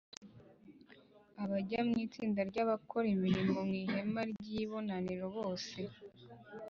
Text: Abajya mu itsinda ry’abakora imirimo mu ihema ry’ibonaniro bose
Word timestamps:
Abajya 1.43 1.79
mu 1.87 1.95
itsinda 2.05 2.39
ry’abakora 2.49 3.07
imirimo 3.15 3.57
mu 3.67 3.75
ihema 3.83 4.21
ry’ibonaniro 4.31 5.27
bose 5.37 5.77